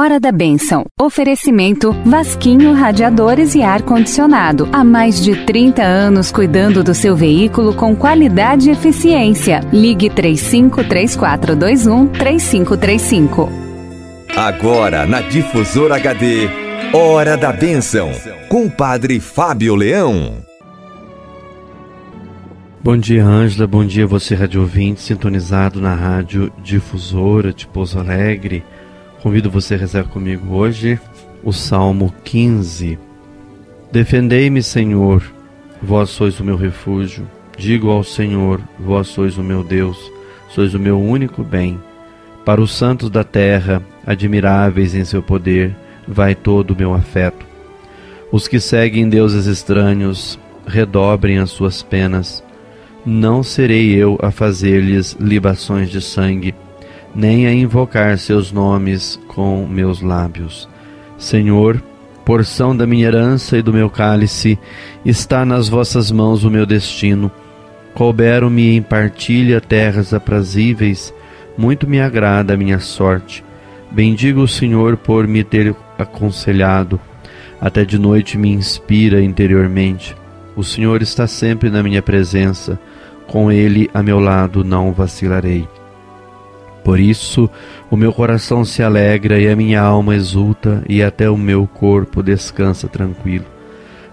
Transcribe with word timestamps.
Hora 0.00 0.18
da 0.18 0.32
Bênção. 0.32 0.86
Oferecimento 0.98 1.92
Vasquinho 2.06 2.72
Radiadores 2.72 3.54
e 3.54 3.62
Ar 3.62 3.82
Condicionado. 3.82 4.66
Há 4.72 4.82
mais 4.82 5.22
de 5.22 5.44
30 5.44 5.82
anos 5.82 6.32
cuidando 6.32 6.82
do 6.82 6.94
seu 6.94 7.14
veículo 7.14 7.74
com 7.74 7.94
qualidade 7.94 8.70
e 8.70 8.72
eficiência. 8.72 9.60
Ligue 9.70 10.08
353421 10.08 12.06
3535. 12.06 13.52
Agora 14.34 15.04
na 15.04 15.20
Difusora 15.20 15.96
HD. 15.96 16.48
Hora 16.94 17.36
da 17.36 17.52
Bênção. 17.52 18.10
Com 18.48 18.64
o 18.64 18.70
Padre 18.70 19.20
Fábio 19.20 19.74
Leão. 19.74 20.36
Bom 22.82 22.96
dia, 22.96 23.22
Ângela. 23.22 23.66
Bom 23.66 23.84
dia, 23.84 24.06
você, 24.06 24.34
rádio 24.34 24.62
ouvinte, 24.62 25.02
sintonizado 25.02 25.78
na 25.78 25.94
Rádio 25.94 26.50
Difusora 26.62 27.52
de 27.52 27.66
Pouso 27.66 27.98
Alegre. 27.98 28.64
Convido 29.22 29.50
você 29.50 29.74
a 29.74 29.76
rezar 29.76 30.04
comigo 30.04 30.54
hoje 30.54 30.98
o 31.44 31.52
Salmo 31.52 32.14
15. 32.24 32.98
Defendei-me, 33.92 34.62
Senhor, 34.62 35.22
vós 35.82 36.08
sois 36.08 36.40
o 36.40 36.44
meu 36.44 36.56
refúgio. 36.56 37.28
Digo 37.58 37.90
ao 37.90 38.02
Senhor, 38.02 38.62
vós 38.78 39.08
sois 39.08 39.36
o 39.36 39.42
meu 39.42 39.62
Deus, 39.62 40.10
sois 40.48 40.72
o 40.72 40.78
meu 40.78 40.98
único 40.98 41.44
bem. 41.44 41.78
Para 42.46 42.62
os 42.62 42.72
santos 42.72 43.10
da 43.10 43.22
terra, 43.22 43.82
admiráveis 44.06 44.94
em 44.94 45.04
seu 45.04 45.22
poder, 45.22 45.76
vai 46.08 46.34
todo 46.34 46.70
o 46.70 46.76
meu 46.76 46.94
afeto. 46.94 47.44
Os 48.32 48.48
que 48.48 48.58
seguem 48.58 49.06
deuses 49.06 49.44
estranhos, 49.44 50.38
redobrem 50.66 51.36
as 51.38 51.50
suas 51.50 51.82
penas. 51.82 52.42
Não 53.04 53.42
serei 53.42 53.94
eu 53.94 54.18
a 54.22 54.30
fazer-lhes 54.30 55.14
libações 55.20 55.90
de 55.90 56.00
sangue 56.00 56.54
nem 57.14 57.46
a 57.46 57.52
invocar 57.52 58.18
seus 58.18 58.52
nomes 58.52 59.20
com 59.28 59.66
meus 59.66 60.00
lábios. 60.00 60.68
Senhor, 61.18 61.82
porção 62.24 62.76
da 62.76 62.86
minha 62.86 63.06
herança 63.06 63.58
e 63.58 63.62
do 63.62 63.72
meu 63.72 63.90
cálice, 63.90 64.58
está 65.04 65.44
nas 65.44 65.68
vossas 65.68 66.10
mãos 66.10 66.44
o 66.44 66.50
meu 66.50 66.64
destino. 66.64 67.30
Couberam-me 67.94 68.76
em 68.76 68.82
partilha 68.82 69.60
terras 69.60 70.14
aprazíveis, 70.14 71.12
muito 71.58 71.88
me 71.88 72.00
agrada 72.00 72.54
a 72.54 72.56
minha 72.56 72.78
sorte. 72.78 73.44
Bendigo 73.90 74.40
o 74.40 74.48
Senhor 74.48 74.96
por 74.96 75.26
me 75.26 75.42
ter 75.42 75.74
aconselhado, 75.98 77.00
até 77.60 77.84
de 77.84 77.98
noite 77.98 78.38
me 78.38 78.50
inspira 78.50 79.20
interiormente. 79.20 80.16
O 80.54 80.62
Senhor 80.62 81.02
está 81.02 81.26
sempre 81.26 81.68
na 81.68 81.82
minha 81.82 82.00
presença, 82.00 82.78
com 83.26 83.50
Ele 83.50 83.90
a 83.92 84.02
meu 84.02 84.20
lado 84.20 84.62
não 84.62 84.92
vacilarei. 84.92 85.66
Por 86.84 86.98
isso, 86.98 87.48
o 87.90 87.96
meu 87.96 88.12
coração 88.12 88.64
se 88.64 88.82
alegra 88.82 89.38
e 89.38 89.48
a 89.48 89.56
minha 89.56 89.80
alma 89.80 90.14
exulta, 90.14 90.82
e 90.88 91.02
até 91.02 91.28
o 91.28 91.36
meu 91.36 91.66
corpo 91.66 92.22
descansa 92.22 92.88
tranquilo. 92.88 93.46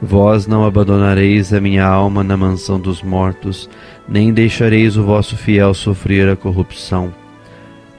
Vós 0.00 0.46
não 0.46 0.64
abandonareis 0.64 1.52
a 1.52 1.60
minha 1.60 1.84
alma 1.84 2.24
na 2.24 2.36
mansão 2.36 2.80
dos 2.80 3.02
mortos, 3.02 3.68
nem 4.08 4.32
deixareis 4.32 4.96
o 4.96 5.04
vosso 5.04 5.36
fiel 5.36 5.72
sofrer 5.74 6.28
a 6.28 6.36
corrupção. 6.36 7.12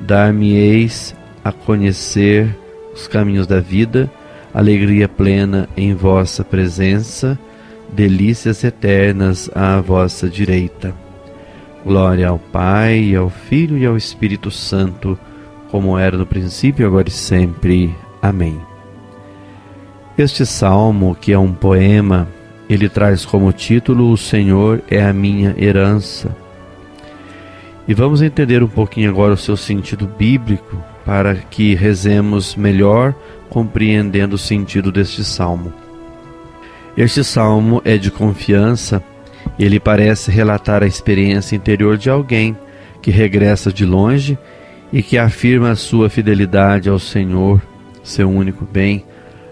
Dar-me-eis 0.00 1.14
a 1.44 1.50
conhecer 1.50 2.56
os 2.94 3.08
caminhos 3.08 3.46
da 3.46 3.60
vida, 3.60 4.10
alegria 4.54 5.08
plena 5.08 5.68
em 5.76 5.94
vossa 5.94 6.44
presença, 6.44 7.38
delícias 7.92 8.62
eternas 8.62 9.50
à 9.54 9.80
vossa 9.80 10.28
direita. 10.28 11.07
Glória 11.88 12.28
ao 12.28 12.38
Pai, 12.38 13.14
ao 13.14 13.30
Filho 13.30 13.78
e 13.78 13.86
ao 13.86 13.96
Espírito 13.96 14.50
Santo, 14.50 15.18
como 15.70 15.96
era 15.96 16.18
no 16.18 16.26
princípio, 16.26 16.86
agora 16.86 17.08
e 17.08 17.10
sempre. 17.10 17.96
Amém. 18.20 18.60
Este 20.18 20.44
salmo, 20.44 21.16
que 21.18 21.32
é 21.32 21.38
um 21.38 21.50
poema, 21.50 22.28
ele 22.68 22.90
traz 22.90 23.24
como 23.24 23.50
título 23.54 24.12
O 24.12 24.18
Senhor 24.18 24.82
é 24.90 25.02
a 25.02 25.14
minha 25.14 25.54
herança. 25.56 26.36
E 27.88 27.94
vamos 27.94 28.20
entender 28.20 28.62
um 28.62 28.68
pouquinho 28.68 29.08
agora 29.08 29.32
o 29.32 29.38
seu 29.38 29.56
sentido 29.56 30.06
bíblico 30.06 30.76
para 31.06 31.36
que 31.36 31.74
rezemos 31.74 32.54
melhor 32.54 33.14
compreendendo 33.48 34.34
o 34.34 34.38
sentido 34.38 34.92
deste 34.92 35.24
salmo. 35.24 35.72
Este 36.94 37.24
salmo 37.24 37.80
é 37.82 37.96
de 37.96 38.10
confiança 38.10 39.02
ele 39.64 39.80
parece 39.80 40.30
relatar 40.30 40.82
a 40.82 40.86
experiência 40.86 41.56
interior 41.56 41.96
de 41.96 42.08
alguém 42.08 42.56
que 43.02 43.10
regressa 43.10 43.72
de 43.72 43.84
longe 43.84 44.38
e 44.92 45.02
que 45.02 45.18
afirma 45.18 45.70
a 45.70 45.76
sua 45.76 46.08
fidelidade 46.08 46.88
ao 46.88 46.98
Senhor, 46.98 47.60
seu 48.02 48.30
único 48.30 48.64
bem, 48.64 49.04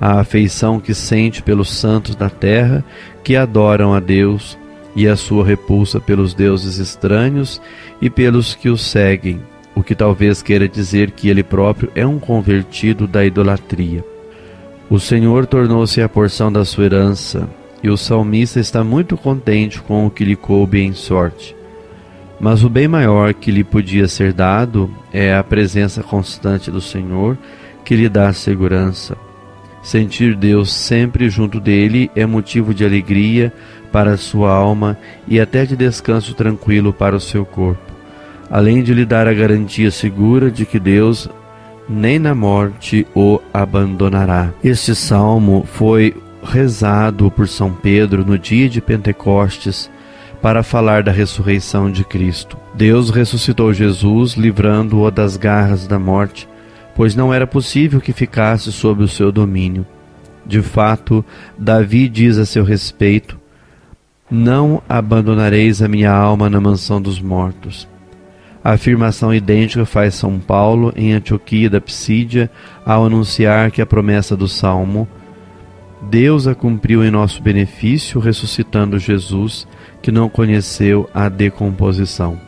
a 0.00 0.20
afeição 0.20 0.80
que 0.80 0.94
sente 0.94 1.42
pelos 1.42 1.70
santos 1.70 2.14
da 2.14 2.30
terra 2.30 2.82
que 3.22 3.36
adoram 3.36 3.92
a 3.92 4.00
Deus 4.00 4.58
e 4.96 5.06
a 5.06 5.14
sua 5.14 5.44
repulsa 5.44 6.00
pelos 6.00 6.34
deuses 6.34 6.78
estranhos 6.78 7.60
e 8.00 8.08
pelos 8.08 8.54
que 8.54 8.68
o 8.68 8.76
seguem, 8.76 9.40
o 9.74 9.82
que 9.82 9.94
talvez 9.94 10.42
queira 10.42 10.66
dizer 10.68 11.10
que 11.12 11.28
ele 11.28 11.42
próprio 11.42 11.92
é 11.94 12.06
um 12.06 12.18
convertido 12.18 13.06
da 13.06 13.24
idolatria. 13.24 14.04
O 14.88 14.98
Senhor 14.98 15.46
tornou-se 15.46 16.02
a 16.02 16.08
porção 16.08 16.50
da 16.50 16.64
sua 16.64 16.86
herança, 16.86 17.48
e 17.82 17.88
o 17.88 17.96
salmista 17.96 18.60
está 18.60 18.84
muito 18.84 19.16
contente 19.16 19.80
com 19.80 20.06
o 20.06 20.10
que 20.10 20.24
lhe 20.24 20.36
coube 20.36 20.80
em 20.80 20.92
sorte. 20.92 21.56
Mas 22.38 22.64
o 22.64 22.70
bem 22.70 22.88
maior 22.88 23.34
que 23.34 23.50
lhe 23.50 23.62
podia 23.62 24.08
ser 24.08 24.32
dado 24.32 24.90
é 25.12 25.34
a 25.34 25.44
presença 25.44 26.02
constante 26.02 26.70
do 26.70 26.80
Senhor, 26.80 27.36
que 27.84 27.94
lhe 27.94 28.08
dá 28.08 28.32
segurança. 28.32 29.16
Sentir 29.82 30.34
Deus 30.36 30.72
sempre 30.72 31.28
junto 31.28 31.60
dele 31.60 32.10
é 32.14 32.26
motivo 32.26 32.74
de 32.74 32.84
alegria 32.84 33.52
para 33.90 34.12
a 34.12 34.16
sua 34.16 34.52
alma 34.52 34.96
e 35.26 35.40
até 35.40 35.64
de 35.64 35.76
descanso 35.76 36.34
tranquilo 36.34 36.92
para 36.92 37.16
o 37.16 37.20
seu 37.20 37.44
corpo, 37.44 37.92
além 38.50 38.82
de 38.82 38.94
lhe 38.94 39.04
dar 39.04 39.26
a 39.26 39.34
garantia 39.34 39.90
segura 39.90 40.50
de 40.50 40.64
que 40.64 40.78
Deus 40.78 41.28
nem 41.88 42.18
na 42.18 42.34
morte 42.34 43.06
o 43.14 43.40
abandonará. 43.52 44.52
Este 44.62 44.94
salmo 44.94 45.66
foi 45.72 46.14
rezado 46.42 47.30
por 47.30 47.48
São 47.48 47.72
Pedro 47.72 48.24
no 48.24 48.38
dia 48.38 48.68
de 48.68 48.80
Pentecostes 48.80 49.90
para 50.40 50.62
falar 50.62 51.02
da 51.02 51.12
ressurreição 51.12 51.90
de 51.90 52.04
Cristo. 52.04 52.56
Deus 52.74 53.10
ressuscitou 53.10 53.74
Jesus, 53.74 54.34
livrando-o 54.34 55.10
das 55.10 55.36
garras 55.36 55.86
da 55.86 55.98
morte, 55.98 56.48
pois 56.94 57.14
não 57.14 57.32
era 57.32 57.46
possível 57.46 58.00
que 58.00 58.12
ficasse 58.12 58.72
sob 58.72 59.02
o 59.02 59.08
seu 59.08 59.30
domínio. 59.30 59.86
De 60.46 60.62
fato, 60.62 61.24
Davi 61.58 62.08
diz 62.08 62.38
a 62.38 62.46
seu 62.46 62.64
respeito: 62.64 63.38
Não 64.30 64.82
abandonareis 64.88 65.82
a 65.82 65.88
minha 65.88 66.10
alma 66.10 66.48
na 66.48 66.60
mansão 66.60 67.00
dos 67.00 67.20
mortos. 67.20 67.86
A 68.62 68.72
afirmação 68.72 69.32
idêntica 69.32 69.86
faz 69.86 70.14
São 70.14 70.38
Paulo 70.38 70.92
em 70.94 71.12
Antioquia 71.12 71.70
da 71.70 71.80
Psídia 71.80 72.50
ao 72.84 73.06
anunciar 73.06 73.70
que 73.70 73.80
a 73.80 73.86
promessa 73.86 74.36
do 74.36 74.46
Salmo 74.46 75.08
Deus 76.02 76.46
a 76.46 76.54
cumpriu 76.54 77.04
em 77.04 77.10
nosso 77.10 77.42
benefício, 77.42 78.20
ressuscitando 78.20 78.98
Jesus, 78.98 79.68
que 80.00 80.10
não 80.10 80.28
conheceu 80.28 81.08
a 81.12 81.28
decomposição. 81.28 82.40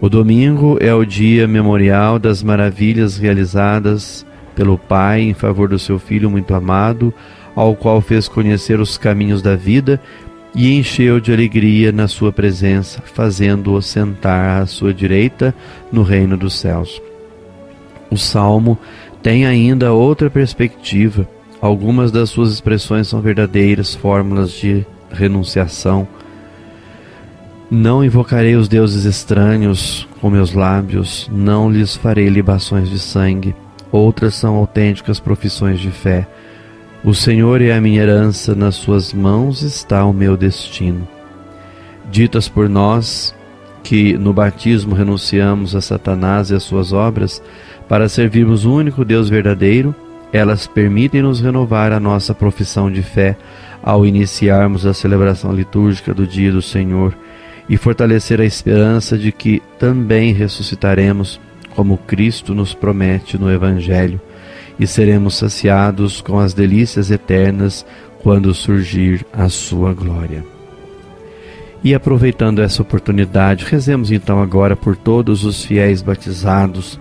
O 0.00 0.08
domingo 0.08 0.78
é 0.80 0.94
o 0.94 1.04
dia 1.04 1.48
memorial 1.48 2.18
das 2.18 2.42
maravilhas 2.42 3.18
realizadas 3.18 4.24
pelo 4.54 4.78
Pai 4.78 5.22
em 5.22 5.34
favor 5.34 5.68
do 5.68 5.78
seu 5.78 5.98
Filho 5.98 6.30
muito 6.30 6.54
amado, 6.54 7.12
ao 7.56 7.74
qual 7.74 8.00
fez 8.00 8.28
conhecer 8.28 8.78
os 8.78 8.96
caminhos 8.96 9.42
da 9.42 9.56
vida 9.56 10.00
e 10.54 10.78
encheu 10.78 11.18
de 11.18 11.32
alegria 11.32 11.90
na 11.90 12.06
sua 12.06 12.32
presença, 12.32 13.02
fazendo-o 13.02 13.82
sentar 13.82 14.62
à 14.62 14.66
sua 14.66 14.94
direita 14.94 15.52
no 15.90 16.02
reino 16.04 16.36
dos 16.36 16.54
céus. 16.54 17.02
O 18.10 18.16
salmo 18.16 18.78
tem 19.22 19.44
ainda 19.44 19.92
outra 19.92 20.30
perspectiva 20.30 21.28
Algumas 21.64 22.12
das 22.12 22.28
suas 22.28 22.52
expressões 22.52 23.08
são 23.08 23.22
verdadeiras 23.22 23.94
fórmulas 23.94 24.50
de 24.50 24.84
renunciação. 25.10 26.06
Não 27.70 28.04
invocarei 28.04 28.54
os 28.54 28.68
deuses 28.68 29.06
estranhos 29.06 30.06
com 30.20 30.28
meus 30.28 30.52
lábios, 30.52 31.26
não 31.32 31.72
lhes 31.72 31.96
farei 31.96 32.28
libações 32.28 32.90
de 32.90 32.98
sangue. 32.98 33.56
Outras 33.90 34.34
são 34.34 34.56
autênticas 34.56 35.18
profissões 35.18 35.80
de 35.80 35.90
fé. 35.90 36.28
O 37.02 37.14
Senhor 37.14 37.62
é 37.62 37.72
a 37.72 37.80
minha 37.80 38.02
herança, 38.02 38.54
nas 38.54 38.74
suas 38.74 39.14
mãos 39.14 39.62
está 39.62 40.04
o 40.04 40.12
meu 40.12 40.36
destino. 40.36 41.08
Ditas 42.10 42.46
por 42.46 42.68
nós, 42.68 43.34
que 43.82 44.18
no 44.18 44.34
batismo 44.34 44.94
renunciamos 44.94 45.74
a 45.74 45.80
Satanás 45.80 46.50
e 46.50 46.54
as 46.54 46.62
suas 46.62 46.92
obras, 46.92 47.42
para 47.88 48.06
servirmos 48.06 48.66
o 48.66 48.74
único 48.74 49.02
Deus 49.02 49.30
verdadeiro, 49.30 49.94
elas 50.34 50.66
permitem-nos 50.66 51.40
renovar 51.40 51.92
a 51.92 52.00
nossa 52.00 52.34
profissão 52.34 52.90
de 52.90 53.04
fé 53.04 53.36
ao 53.80 54.04
iniciarmos 54.04 54.84
a 54.84 54.92
celebração 54.92 55.52
litúrgica 55.52 56.12
do 56.12 56.26
Dia 56.26 56.50
do 56.50 56.60
Senhor 56.60 57.16
e 57.68 57.76
fortalecer 57.76 58.40
a 58.40 58.44
esperança 58.44 59.16
de 59.16 59.30
que 59.30 59.62
também 59.78 60.32
ressuscitaremos, 60.32 61.40
como 61.76 61.96
Cristo 61.98 62.52
nos 62.52 62.74
promete 62.74 63.38
no 63.38 63.48
Evangelho, 63.48 64.20
e 64.76 64.88
seremos 64.88 65.36
saciados 65.36 66.20
com 66.20 66.40
as 66.40 66.52
delícias 66.52 67.12
eternas 67.12 67.86
quando 68.20 68.52
surgir 68.52 69.24
a 69.32 69.48
sua 69.48 69.94
glória. 69.94 70.44
E 71.84 71.94
aproveitando 71.94 72.60
essa 72.60 72.82
oportunidade, 72.82 73.66
rezemos 73.66 74.10
então 74.10 74.42
agora 74.42 74.74
por 74.74 74.96
todos 74.96 75.44
os 75.44 75.64
fiéis 75.64 76.02
batizados, 76.02 76.98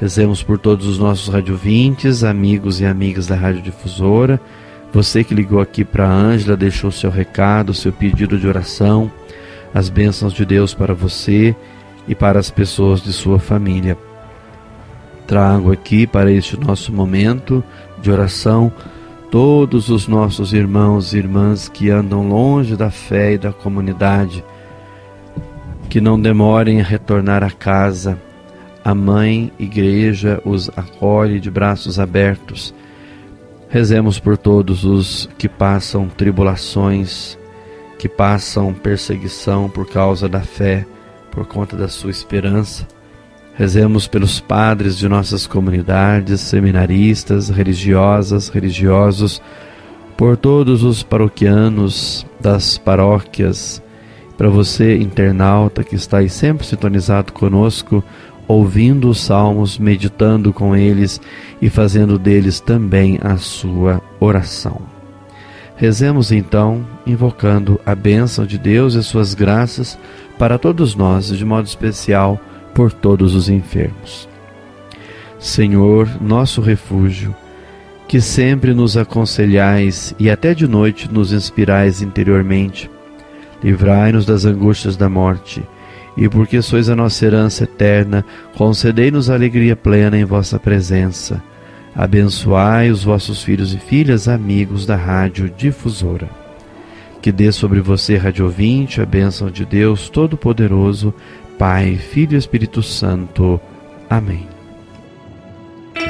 rezemos 0.00 0.42
por 0.42 0.58
todos 0.58 0.86
os 0.86 0.98
nossos 0.98 1.28
radiovintes, 1.28 2.24
amigos 2.24 2.80
e 2.80 2.86
amigas 2.86 3.26
da 3.26 3.36
Rádio 3.36 3.60
Difusora, 3.60 4.40
você 4.90 5.22
que 5.22 5.34
ligou 5.34 5.60
aqui 5.60 5.84
para 5.84 6.08
a 6.08 6.10
Ângela, 6.10 6.56
deixou 6.56 6.90
seu 6.90 7.10
recado, 7.10 7.74
seu 7.74 7.92
pedido 7.92 8.38
de 8.38 8.48
oração, 8.48 9.12
as 9.74 9.90
bênçãos 9.90 10.32
de 10.32 10.46
Deus 10.46 10.72
para 10.72 10.94
você 10.94 11.54
e 12.08 12.14
para 12.14 12.40
as 12.40 12.50
pessoas 12.50 13.02
de 13.02 13.12
sua 13.12 13.38
família. 13.38 13.96
Trago 15.26 15.70
aqui 15.70 16.06
para 16.06 16.32
este 16.32 16.58
nosso 16.58 16.92
momento 16.94 17.62
de 18.00 18.10
oração 18.10 18.72
todos 19.30 19.90
os 19.90 20.08
nossos 20.08 20.54
irmãos 20.54 21.12
e 21.12 21.18
irmãs 21.18 21.68
que 21.68 21.90
andam 21.90 22.26
longe 22.26 22.74
da 22.74 22.90
fé 22.90 23.34
e 23.34 23.38
da 23.38 23.52
comunidade, 23.52 24.42
que 25.90 26.00
não 26.00 26.18
demorem 26.18 26.80
a 26.80 26.84
retornar 26.84 27.44
a 27.44 27.50
casa. 27.50 28.29
A 28.82 28.94
mãe 28.94 29.52
igreja 29.58 30.40
os 30.44 30.70
acolhe 30.70 31.38
de 31.38 31.50
braços 31.50 32.00
abertos. 32.00 32.74
Rezemos 33.68 34.18
por 34.18 34.38
todos 34.38 34.84
os 34.84 35.28
que 35.36 35.48
passam 35.48 36.08
tribulações, 36.08 37.38
que 37.98 38.08
passam 38.08 38.72
perseguição 38.72 39.68
por 39.68 39.86
causa 39.86 40.28
da 40.28 40.40
fé, 40.40 40.86
por 41.30 41.46
conta 41.46 41.76
da 41.76 41.88
sua 41.88 42.10
esperança. 42.10 42.88
Rezemos 43.54 44.08
pelos 44.08 44.40
padres 44.40 44.96
de 44.96 45.06
nossas 45.06 45.46
comunidades, 45.46 46.40
seminaristas, 46.40 47.50
religiosas, 47.50 48.48
religiosos, 48.48 49.42
por 50.16 50.36
todos 50.36 50.82
os 50.82 51.02
paroquianos 51.02 52.26
das 52.40 52.78
paróquias, 52.78 53.82
para 54.36 54.48
você, 54.48 54.96
internauta, 54.96 55.84
que 55.84 55.94
está 55.94 56.18
aí 56.18 56.30
sempre 56.30 56.66
sintonizado 56.66 57.30
conosco, 57.34 58.02
ouvindo 58.50 59.08
os 59.08 59.20
salmos, 59.20 59.78
meditando 59.78 60.52
com 60.52 60.74
eles 60.74 61.20
e 61.62 61.70
fazendo 61.70 62.18
deles 62.18 62.58
também 62.58 63.16
a 63.22 63.36
sua 63.36 64.02
oração. 64.18 64.82
Rezemos 65.76 66.32
então, 66.32 66.84
invocando 67.06 67.80
a 67.86 67.94
bênção 67.94 68.44
de 68.44 68.58
Deus 68.58 68.94
e 68.94 69.04
suas 69.04 69.34
graças 69.34 69.96
para 70.36 70.58
todos 70.58 70.96
nós, 70.96 71.28
de 71.28 71.44
modo 71.44 71.66
especial 71.66 72.40
por 72.74 72.92
todos 72.92 73.36
os 73.36 73.48
enfermos. 73.48 74.28
Senhor, 75.38 76.08
nosso 76.20 76.60
refúgio, 76.60 77.32
que 78.08 78.20
sempre 78.20 78.74
nos 78.74 78.96
aconselhais 78.96 80.12
e 80.18 80.28
até 80.28 80.54
de 80.54 80.66
noite 80.66 81.08
nos 81.08 81.32
inspirais 81.32 82.02
interiormente, 82.02 82.90
livrai-nos 83.62 84.26
das 84.26 84.44
angústias 84.44 84.96
da 84.96 85.08
morte, 85.08 85.62
e 86.20 86.28
porque 86.28 86.60
sois 86.60 86.90
a 86.90 86.94
nossa 86.94 87.24
herança 87.24 87.64
eterna, 87.64 88.22
concedei-nos 88.54 89.30
alegria 89.30 89.74
plena 89.74 90.18
em 90.18 90.24
vossa 90.24 90.58
presença. 90.58 91.42
Abençoai 91.96 92.90
os 92.90 93.02
vossos 93.02 93.42
filhos 93.42 93.72
e 93.72 93.78
filhas, 93.78 94.28
amigos 94.28 94.84
da 94.84 94.96
Rádio 94.96 95.50
Difusora. 95.56 96.28
Que 97.22 97.32
dê 97.32 97.50
sobre 97.50 97.80
você, 97.80 98.18
Rádio 98.18 98.44
Ouvinte, 98.44 99.00
a 99.00 99.06
bênção 99.06 99.50
de 99.50 99.64
Deus 99.64 100.10
Todo-Poderoso, 100.10 101.14
Pai, 101.58 101.96
Filho 101.96 102.34
e 102.34 102.38
Espírito 102.38 102.82
Santo. 102.82 103.58
Amém. 104.08 104.46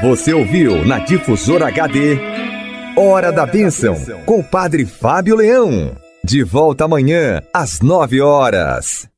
Você 0.00 0.32
ouviu 0.32 0.86
na 0.86 0.98
Difusora 1.00 1.68
HD 1.68 2.18
Hora 2.96 3.30
da 3.30 3.44
Bênção 3.44 3.94
com 4.24 4.40
o 4.40 4.44
Padre 4.44 4.86
Fábio 4.86 5.36
Leão. 5.36 5.92
De 6.24 6.42
volta 6.42 6.84
amanhã 6.84 7.42
às 7.54 7.80
nove 7.80 8.20
horas. 8.20 9.08